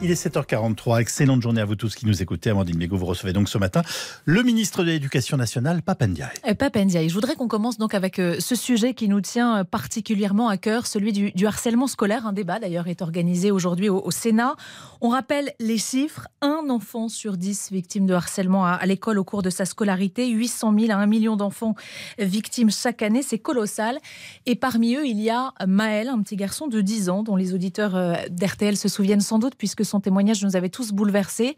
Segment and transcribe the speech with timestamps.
[0.00, 1.00] Il est 7h43.
[1.00, 2.50] Excellente journée à vous tous qui nous écoutez.
[2.50, 3.82] Amandine Mégo, vous recevez donc ce matin
[4.26, 6.28] le ministre de l'Éducation nationale, Papendiaï.
[6.46, 9.64] Euh, Papendiaï, je voudrais qu'on commence donc avec euh, ce sujet qui nous tient euh,
[9.64, 12.28] particulièrement à cœur, celui du, harcèlement scolaire.
[12.28, 14.54] Un débat d'ailleurs est organisé aujourd'hui au, Sénat.
[15.00, 16.28] On rappelle les chiffres.
[16.42, 20.28] Un enfant sur dix victime de harcèlement à, l'école au cours de sa scolarité.
[20.28, 21.74] 800 000 à 1 million d'enfants
[22.18, 23.22] victimes chaque année.
[23.22, 23.98] C'est colossal.
[24.46, 27.52] Et parmi eux, il y a Maël, un petit garçon de 10 ans dont les
[27.52, 31.56] auditeurs d'RTL se souviennent sans doute puisque son témoignage nous avait tous bouleversés.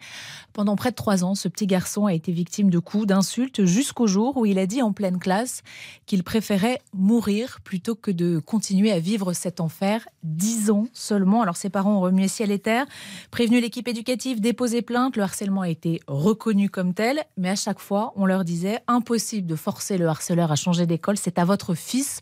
[0.52, 4.06] Pendant près de trois ans, ce petit garçon a été victime de coups, d'insultes, jusqu'au
[4.06, 5.62] jour où il a dit en pleine classe
[6.06, 10.08] qu'il préférait mourir plutôt que de continuer à vivre cet enfer.
[10.22, 11.42] Dix ans seulement.
[11.42, 12.86] Alors ses parents ont remué ciel et terre,
[13.30, 15.16] prévenu l'équipe éducative, déposé plainte.
[15.16, 19.46] Le harcèlement a été reconnu comme tel, mais à chaque fois, on leur disait impossible
[19.46, 21.16] de forcer le harceleur à changer d'école.
[21.16, 22.20] C'est à votre fils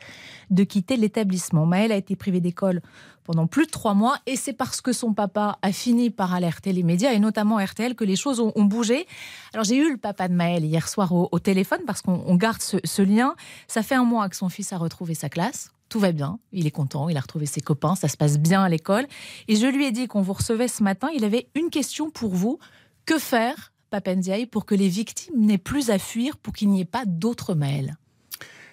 [0.50, 1.66] de quitter l'établissement.
[1.66, 2.80] Maël a été privé d'école
[3.24, 6.72] pendant plus de trois mois et c'est parce que son papa a fini par alerter
[6.72, 9.06] les médias et notamment RTL que les choses ont, bougé.
[9.52, 13.02] Alors j'ai eu le papa de Maël hier soir au, téléphone parce qu'on garde ce,
[13.02, 13.34] lien.
[13.66, 16.66] Ça fait un mois que son fils a retrouvé sa classe tout va bien, il
[16.66, 19.06] est content, il a retrouvé ses copains, ça se passe bien à l'école.
[19.48, 22.34] Et je lui ai dit qu'on vous recevait ce matin, il avait une question pour
[22.34, 22.58] vous.
[23.06, 26.84] Que faire, Papendiaï, pour que les victimes n'aient plus à fuir, pour qu'il n'y ait
[26.84, 27.96] pas d'autres Maël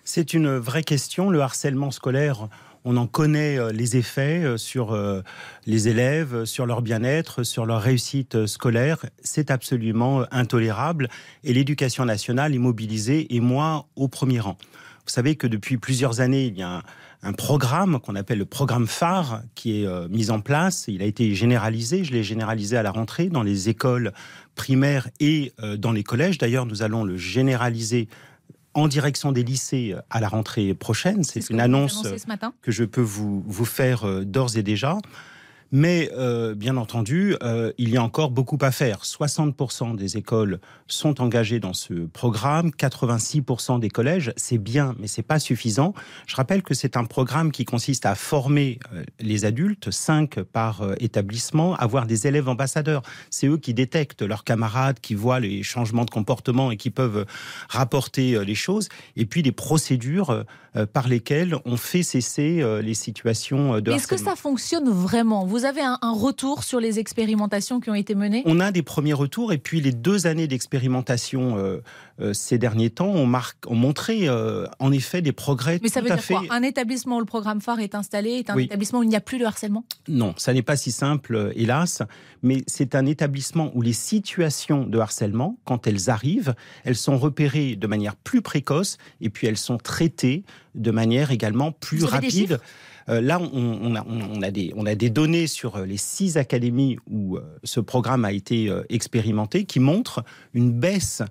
[0.07, 1.31] C'est une vraie question.
[1.31, 2.47] Le harcèlement scolaire,
[2.83, 5.23] on en connaît euh, les effets euh, sur euh,
[5.65, 9.03] les élèves, sur leur bien-être, sur leur réussite scolaire.
[9.23, 11.09] C'est absolument intolérable
[11.43, 14.57] et l'éducation nationale est mobilisée et moi au premier rang.
[15.07, 16.83] Vous savez que depuis plusieurs années, il y a
[17.23, 20.85] un, programme qu'on appelle le programme phare qui est mis en place.
[20.87, 22.03] Il a été généralisé.
[22.03, 24.13] Je l'ai généralisé à la rentrée dans les écoles
[24.55, 26.39] primaires et dans les collèges.
[26.39, 28.07] D'ailleurs, nous allons le généraliser
[28.75, 31.23] en direction des lycées euh, à la rentrée prochaine.
[31.23, 32.07] C'est une annonce
[32.61, 34.97] que je peux vous, vous faire euh, d'ores et déjà.
[35.71, 39.03] Mais euh, bien entendu, euh, il y a encore beaucoup à faire.
[39.03, 45.23] 60% des écoles sont engagées dans ce programme, 86% des collèges, c'est bien, mais c'est
[45.23, 45.93] pas suffisant.
[46.27, 50.83] Je rappelle que c'est un programme qui consiste à former euh, les adultes, 5 par
[50.99, 53.01] établissement, avoir des élèves ambassadeurs.
[53.29, 57.25] C'est eux qui détectent leurs camarades, qui voient les changements de comportement et qui peuvent
[57.69, 58.89] rapporter les choses.
[59.15, 60.45] Et puis des procédures
[60.93, 65.45] par lesquelles on fait cesser les situations de Est-ce que ça fonctionne vraiment?
[65.45, 68.41] Vous avez un, retour sur les expérimentations qui ont été menées?
[68.45, 71.81] On a des premiers retours et puis les deux années d'expérimentation euh,
[72.21, 73.29] euh, ces derniers temps ont,
[73.75, 75.79] montré euh, en effet des progrès.
[75.83, 78.57] Mais ça veut dire quoi Un établissement où le programme phare est installé est un
[78.57, 79.83] établissement où il n'y a plus de harcèlement?
[80.07, 82.01] Non, ça n'est pas si simple, hélas,
[82.41, 87.75] mais c'est un établissement où les situations de harcèlement, quand elles arrivent, elles sont repérées
[87.75, 90.43] de manière plus précoce et puis elles sont traitées
[90.75, 92.59] de manière également plus rapide.
[93.09, 93.95] Euh, là, on,
[94.41, 99.65] a, des, données sur euh, les six académies où euh, ce programme a été expérimenté
[99.65, 100.23] qui montrent
[100.53, 101.21] une baisse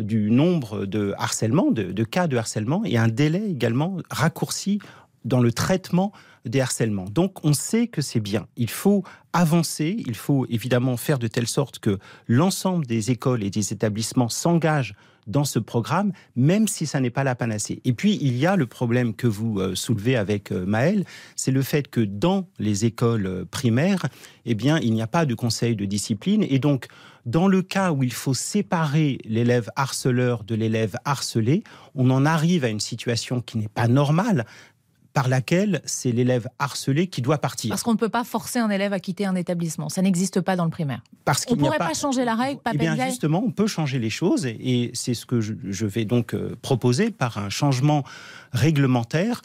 [0.00, 4.80] du nombre de harcèlements, de, cas de harcèlement, et un délai également raccourci
[5.24, 6.12] dans le traitement
[6.44, 7.04] des harcèlements.
[7.04, 8.46] Donc on sait que c'est bien.
[8.56, 13.50] Il faut avancer, il faut évidemment faire de telle sorte que l'ensemble des écoles et
[13.50, 14.94] des établissements s'engagent
[15.26, 17.80] dans ce programme, même si ça n'est pas la panacée.
[17.84, 21.04] Et puis, il y a le problème que vous euh, soulevez avec euh, Maël,
[21.34, 24.06] c'est le fait que dans les écoles euh, primaires,
[24.44, 26.44] eh bien, il n'y a pas de conseil de discipline.
[26.48, 26.86] Et donc,
[27.24, 31.64] dans le cas où il faut séparer l'élève harceleur de l'élève harcelé,
[31.96, 34.46] on en arrive à une situation qui n'est pas normale
[35.16, 37.70] par laquelle c'est l'élève harcelé qui doit partir.
[37.70, 39.88] Parce qu'on ne peut pas forcer un élève à quitter un établissement.
[39.88, 41.00] Ça n'existe pas dans le primaire.
[41.24, 41.94] Parce on ne pourrait pas...
[41.94, 45.24] changer la règle, pas eh bien, justement, on peut changer les choses et c'est ce
[45.24, 48.04] que je vais donc euh, proposer par un changement
[48.52, 49.40] réglementaire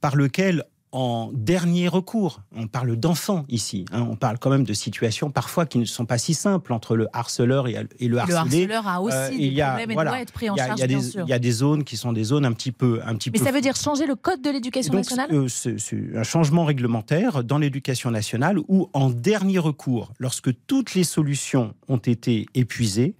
[0.00, 2.40] par lequel en dernier recours.
[2.54, 3.84] On parle d'enfants ici.
[3.92, 4.06] Hein.
[4.10, 7.06] On parle quand même de situations parfois qui ne sont pas si simples entre le
[7.12, 8.66] harceleur et, le harcelé.
[8.66, 10.80] Le harceleur a aussi euh, des problèmes et doit être pris en charge.
[10.80, 13.00] Il y a des zones qui sont des zones un petit peu...
[13.04, 15.76] Un petit Mais ça veut dire changer le code de l'éducation nationale euh, C'est
[16.16, 21.98] un changement réglementaire dans l'éducation nationale où, en dernier recours, lorsque toutes les solutions ont
[21.98, 23.14] été épuisées,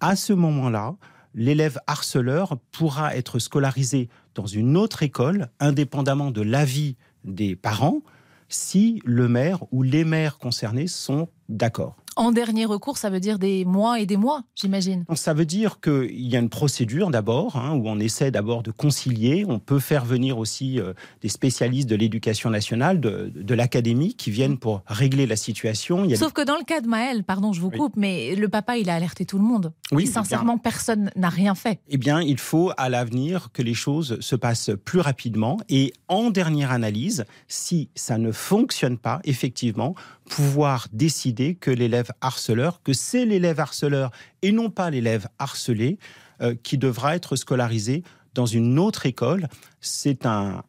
[0.00, 0.96] à ce moment-là,
[1.34, 8.02] l'élève harceleur pourra être scolarisé dans une autre école, indépendamment de l'avis des parents
[8.48, 11.96] si le maire ou les maires concernés sont d'accord.
[12.16, 15.04] En dernier recours, ça veut dire des mois et des mois, j'imagine.
[15.14, 18.70] Ça veut dire qu'il y a une procédure d'abord, hein, où on essaie d'abord de
[18.70, 19.44] concilier.
[19.48, 24.30] On peut faire venir aussi euh, des spécialistes de l'éducation nationale, de, de l'académie, qui
[24.30, 26.08] viennent pour régler la situation.
[26.14, 28.88] Sauf que dans le cas de Maël, pardon, je vous coupe, mais le papa, il
[28.90, 29.72] a alerté tout le monde.
[29.92, 31.80] Oui, et sincèrement, personne n'a rien fait.
[31.88, 35.58] Eh bien, il faut à l'avenir que les choses se passent plus rapidement.
[35.68, 39.94] Et en dernière analyse, si ça ne fonctionne pas, effectivement,
[40.28, 44.10] pouvoir décider que l'élève harceleur, que c'est l'élève harceleur
[44.42, 45.98] et non pas l'élève harcelé
[46.40, 48.02] euh, qui devra être scolarisé
[48.34, 49.48] dans une autre école
[49.84, 50.62] c'est un,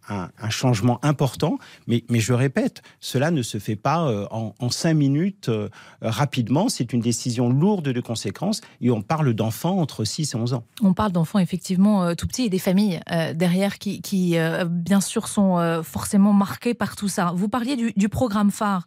[0.49, 1.57] changement important,
[1.87, 5.69] mais, je répète, cela ne se fait pas euh, en, cinq minutes euh,
[6.01, 6.69] rapidement.
[6.69, 10.63] C'est une décision lourde de conséquences et on parle d'enfants entre 6 et 11 ans.
[10.81, 12.99] On parle d'enfants effectivement euh, tout petits et des familles
[13.35, 17.31] derrière qui, bien sûr, sont forcément marquées par tout ça.
[17.35, 18.85] Vous parliez du, programme phare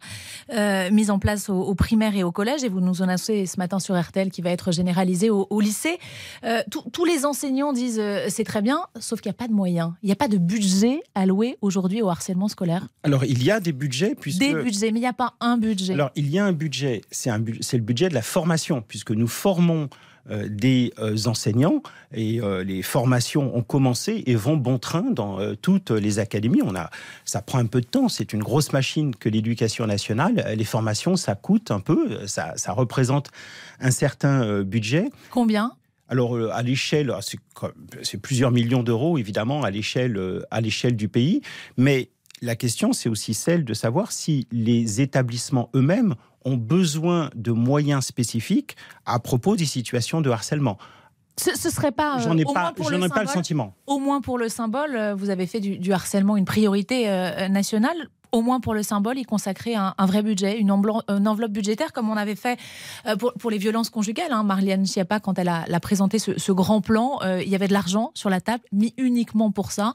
[0.91, 3.99] mis en place au, primaire et au collège et vous nous annoncez ce matin sur
[3.99, 5.99] RTL qui va être généralisé au, lycée.
[6.69, 9.93] tous les enseignants disent c'est très bien, sauf qu'il n'y a pas de moyens.
[10.19, 14.15] Pas de budget alloué aujourd'hui au harcèlement scolaire Alors, il y a des budgets.
[14.19, 14.39] Puisque...
[14.39, 15.93] Des budgets, mais il n'y a pas un budget.
[15.93, 17.01] Alors, il y a un budget.
[17.09, 19.89] C'est le budget de la formation, puisque nous formons
[20.29, 21.81] euh, des euh, enseignants
[22.13, 26.61] et euh, les formations ont commencé et vont bon train dans toutes les académies.
[26.63, 26.89] On a,
[27.23, 30.53] ça prend un peu de temps, c'est une grosse machine que l'éducation nationale.
[30.57, 33.31] Les formations, ça coûte un peu, ça, ça représente
[33.79, 35.09] un certain budget.
[35.31, 35.71] Combien?
[36.09, 37.19] Alors euh, à l'échelle, ah,
[38.01, 41.41] c'est plusieurs millions d'euros évidemment à l'échelle euh, à l'échelle du pays,
[41.77, 42.09] mais
[42.41, 46.15] la question c'est aussi celle de savoir si les établissements eux-mêmes
[46.45, 48.75] ont besoin de moyens spécifiques
[49.05, 50.77] à propos des situations de harcèlement.
[51.37, 52.19] Ce, ne serait pas.
[52.19, 53.73] J'en ai pas, j'en ai pas le sentiment.
[53.87, 58.41] Au moins pour le symbole, vous avez fait du, harcèlement une priorité euh, nationale au
[58.41, 62.35] moins pour le symbole, y consacrer un, vrai budget, une, enveloppe budgétaire, comme on avait
[62.35, 62.59] fait
[63.07, 64.31] euh, pour, les violences conjugales.
[64.31, 64.43] Hein.
[64.43, 68.11] Marliane Schiappa, quand elle a, présenté ce, grand plan, euh, il y avait de l'argent
[68.13, 69.93] sur la table, mis uniquement pour ça.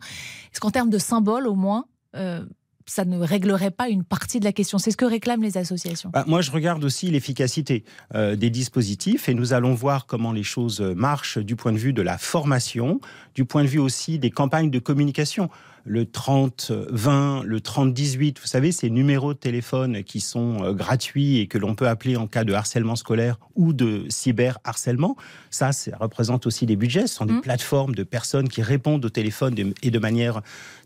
[0.52, 1.84] Est-ce qu'en termes de symbole, au moins,
[2.16, 2.44] euh,
[2.86, 4.78] ça ne réglerait pas une partie de la question?
[4.78, 6.10] C'est ce que réclament les associations.
[6.10, 7.84] Bah, moi, je regarde aussi l'efficacité
[8.14, 12.02] des dispositifs et nous allons voir comment les choses marchent du point de vue de
[12.02, 13.00] la formation,
[13.34, 15.48] du point de vue aussi des campagnes de communication
[15.84, 18.40] le 30-20, le 30-18.
[18.40, 22.16] Vous savez, ces numéros de téléphone qui sont euh, gratuits et que l'on peut appeler
[22.16, 25.16] en cas de harcèlement scolaire ou de cyberharcèlement.
[25.50, 27.06] Ça, ça représente aussi des budgets.
[27.06, 27.40] Ce sont des mmh.
[27.42, 30.40] plateformes de personnes qui répondent au téléphone et de manière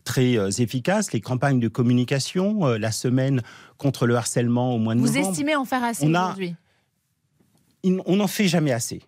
[0.05, 1.13] très euh, efficace.
[1.13, 3.43] Les campagnes de communication, euh, la semaine
[3.77, 5.21] contre le harcèlement au mois de novembre.
[5.21, 6.55] Vous estimez en faire assez aujourd'hui?
[7.85, 9.01] on n'en fait jamais assez.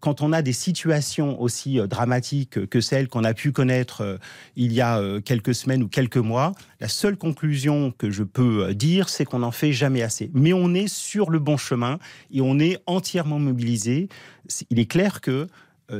[0.00, 4.18] Quand on a des situations aussi euh, dramatiques que celles qu'on a pu connaître euh,
[4.56, 8.74] il y a euh, quelques semaines ou quelques mois, la seule conclusion que je peux
[8.74, 10.30] dire, c'est qu'on n'en fait jamais assez.
[10.34, 11.98] Mais on est sur le bon chemin
[12.30, 14.08] et on est entièrement mobilisé.
[14.70, 15.46] Il est clair que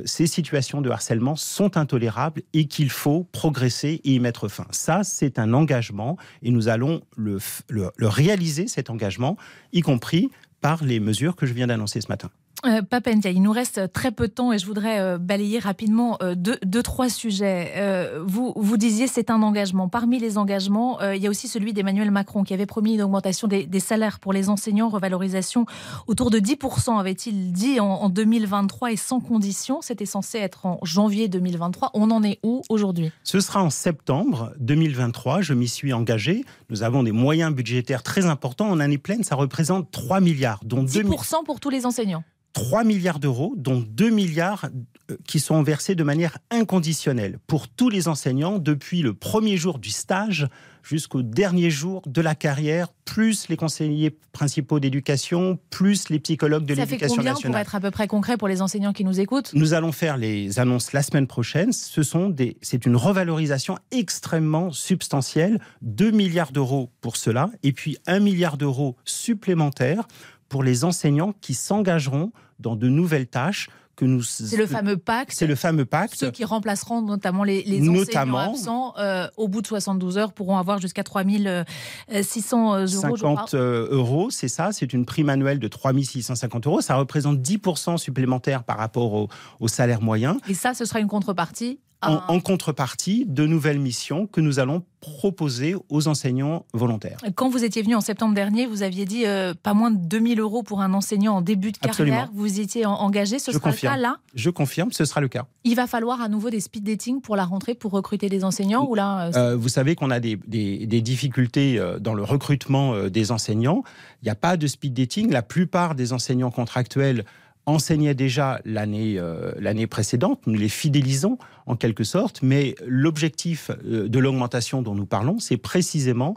[0.05, 4.67] ces situations de harcèlement sont intolérables et qu'il faut progresser et y mettre fin.
[4.71, 7.39] Ça, c'est un engagement et nous allons le,
[7.71, 9.39] le réaliser, cet engagement,
[9.73, 10.31] y compris
[10.61, 12.31] par les mesures que je viens d'annoncer ce matin.
[12.67, 16.19] Euh, Papendia, il nous reste très peu de temps et je voudrais euh, balayer rapidement
[16.23, 17.73] euh, deux, trois sujets.
[17.77, 19.89] Euh, vous, vous disiez c'est un engagement.
[19.89, 23.47] Parmi les engagements, il y a aussi celui d'Emmanuel Macron qui avait promis une augmentation
[23.49, 25.67] des, salaires pour les enseignants, revalorisation
[26.09, 29.81] autour de 10%, avait-il dit en, en 2023 et sans condition.
[29.83, 31.91] C'était censé être en janvier 2023.
[31.95, 33.13] On en est où aujourd'hui?
[33.23, 35.43] Ce sera en septembre 2023.
[35.43, 36.45] Je m'y suis engagé.
[36.71, 38.69] Nous avons des moyens budgétaires très importants.
[38.69, 42.25] En année pleine, ça représente 3 milliards, dont 10% pour tous les enseignants?
[42.59, 44.69] 3 milliards d'euros, dont 2 milliards
[45.11, 49.79] euh, qui sont versés de manière inconditionnelle pour tous les enseignants depuis le premier jour
[49.79, 50.49] du stage
[50.83, 56.75] jusqu'au dernier jour de la carrière, plus les conseillers principaux d'éducation, plus les psychologues de
[56.75, 57.37] l'éducation nationale.
[57.37, 59.53] Ça fait combien pour être à peu près concret pour les enseignants qui nous écoutent?
[59.55, 61.73] Nous allons faire les annonces la semaine prochaine.
[61.73, 67.99] Ce sont des, c'est une revalorisation extrêmement substantielle, 2 milliards d'euros pour cela, et puis
[68.07, 70.09] 1 milliard d'euros supplémentaires
[70.49, 74.23] pour les enseignants qui s'engageront dans de nouvelles tâches que nous.
[74.23, 75.33] C'est le fameux pacte.
[75.35, 76.15] C'est le fameux pacte.
[76.15, 80.57] Ceux qui remplaceront notamment les, les enseignants absents euh, au bout de 72 heures pourront
[80.57, 83.17] avoir jusqu'à 3600 euh, euros.
[83.17, 84.71] 50 euh, euros, c'est ça.
[84.73, 86.81] C'est une prime annuelle de 3650 euros.
[86.81, 89.29] Ça représente 10% supplémentaire par rapport au,
[89.61, 90.39] au salaire moyen.
[90.49, 94.85] Et ça, ce sera une contrepartie en, en, contrepartie de nouvelles missions que nous allons
[95.01, 97.19] proposer aux enseignants volontaires.
[97.35, 100.39] Quand vous étiez venu en septembre dernier, vous aviez dit euh, pas moins de 2000
[100.41, 102.17] euros pour un enseignant en début de Absolument.
[102.17, 102.33] carrière.
[102.35, 103.95] Vous étiez engagé, ce Je sera confirme.
[103.95, 104.17] le cas là?
[104.35, 105.47] Je confirme, ce sera le cas.
[105.65, 108.87] Il va falloir à nouveau des speed dating pour la rentrée pour recruter des enseignants
[108.89, 113.09] ou là euh, Euh, vous savez qu'on a des, des- des difficultés dans le recrutement
[113.09, 113.83] des enseignants.
[114.23, 115.31] Il n'y a pas de speed dating.
[115.31, 117.25] La plupart des enseignants contractuels
[117.69, 120.41] enseignaient déjà l'année euh, l'année précédente.
[120.47, 122.41] Nous les fidélisons en quelque sorte.
[122.43, 126.35] Mais l'objectif euh, de l'augmentation dont nous parlons, c'est précisément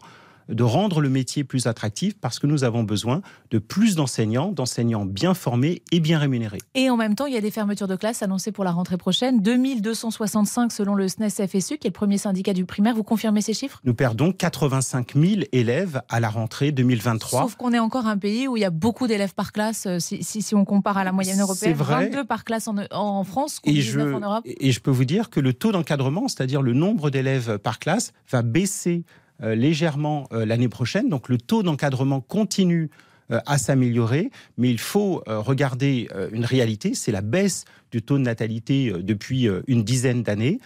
[0.51, 5.05] de rendre le métier plus attractif parce que nous avons besoin de plus d'enseignants, d'enseignants
[5.05, 6.60] bien formés et bien rémunérés.
[6.75, 8.98] Et en même temps, il y a des fermetures de classes annoncées pour la rentrée
[8.98, 9.41] prochaine.
[9.41, 12.96] 2265 selon le SNES FSU, qui est le premier syndicat du primaire.
[12.96, 13.79] Vous confirmez ces chiffres?
[13.84, 17.41] Nous perdons 85 000 élèves à la rentrée 2023.
[17.43, 20.00] Sauf qu'on est encore un pays où il y a beaucoup d'élèves par classe, euh,
[20.00, 21.74] si, si- si on compare à la moyenne européenne.
[21.75, 22.05] vrai.
[22.10, 24.43] 22 par classe en, en France, Et 19 je, en Europe.
[24.46, 28.13] et je peux vous dire que le taux d'encadrement, c'est-à-dire le nombre d'élèves par classe,
[28.29, 29.03] va baisser
[29.41, 31.10] légèrement euh, l'année prochaine.
[31.10, 32.89] Donc le taux d'encadrement continue
[33.31, 38.01] euh, à s'améliorer, mais il faut euh, regarder euh, une réalité, c'est la baisse du
[38.01, 40.60] taux de natalité euh, depuis euh, une dizaine d'années.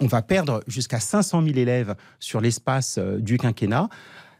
[0.00, 3.88] On va perdre jusqu'à 500 000 élèves sur l'espace euh, du quinquennat.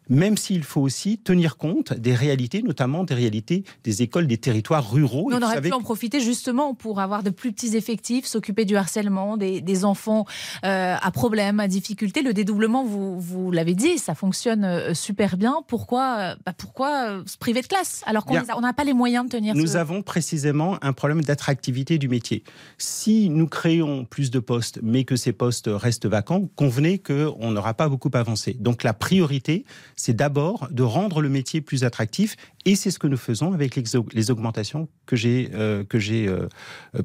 [0.09, 4.91] Même s'il faut aussi tenir compte des réalités, notamment des réalités des écoles des territoires
[4.91, 5.29] ruraux.
[5.33, 8.77] On aurait savez pu en profiter justement pour avoir de plus petits effectifs, s'occuper du
[8.77, 10.25] harcèlement, des, des enfants
[10.65, 12.23] euh, à problème, à difficulté.
[12.23, 15.57] Le dédoublement, vous, vous l'avez dit, ça fonctionne euh, super bien.
[15.67, 19.31] Pourquoi, euh, bah, pourquoi se priver de classe alors qu'on n'a pas les moyens de
[19.31, 22.45] tenir Nous ce- avons précisément un problème d'attractivité du métier.
[22.79, 27.75] Si nous créons plus de postes, mais que ces postes restent vacants, convenez qu'on n'aura
[27.75, 28.55] pas beaucoup avancé.
[28.61, 29.65] Donc la priorité,
[29.97, 33.75] c'est d'abord de rendre le métier plus attractif, et c'est ce que nous faisons avec
[33.77, 36.49] les, au- les augmentations que j'ai euh, que j'ai euh,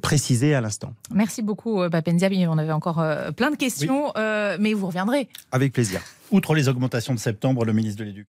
[0.01, 0.93] précisées à l'instant.
[1.13, 2.29] Merci beaucoup, euh, Papendia.
[2.50, 5.27] On avait encore euh, plein de questions, euh, mais vous reviendrez.
[5.51, 6.01] Avec plaisir.
[6.31, 8.27] Outre les augmentations de septembre, le ministre de l'Éducation